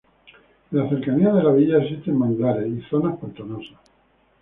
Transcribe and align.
En 0.71 0.79
las 0.79 0.89
cercanías 0.89 1.35
de 1.35 1.43
la 1.43 1.51
villa 1.53 1.77
existen 1.77 2.17
manglares, 2.17 2.67
y 2.67 2.81
zonas 2.89 3.19
pantanosas. 3.19 3.77